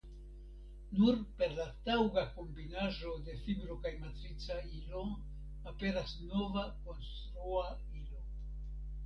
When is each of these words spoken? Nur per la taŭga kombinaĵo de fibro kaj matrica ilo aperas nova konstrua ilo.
Nur 0.99 1.17
per 1.41 1.49
la 1.57 1.65
taŭga 1.89 2.23
kombinaĵo 2.37 3.11
de 3.27 3.35
fibro 3.43 3.77
kaj 3.83 3.93
matrica 4.07 4.57
ilo 4.79 5.05
aperas 5.75 6.17
nova 6.33 6.67
konstrua 6.89 7.71
ilo. 8.03 8.27